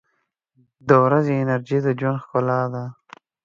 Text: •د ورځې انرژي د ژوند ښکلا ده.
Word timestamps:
•د 0.87 0.89
ورځې 1.03 1.33
انرژي 1.41 1.79
د 1.85 1.87
ژوند 1.99 2.21
ښکلا 2.23 2.59
ده. 2.73 2.83